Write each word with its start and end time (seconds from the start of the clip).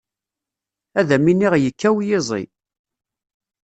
Ad 0.99 1.09
am 1.15 1.25
iniɣ 1.31 1.53
yekkaw 1.57 1.97
yiẓi. 2.07 2.43